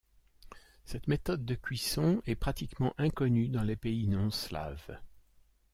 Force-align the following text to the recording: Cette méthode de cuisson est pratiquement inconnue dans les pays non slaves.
Cette 0.83 1.05
méthode 1.07 1.45
de 1.45 1.53
cuisson 1.53 2.23
est 2.25 2.33
pratiquement 2.33 2.95
inconnue 2.97 3.49
dans 3.49 3.61
les 3.61 3.75
pays 3.75 4.07
non 4.07 4.31
slaves. 4.31 4.97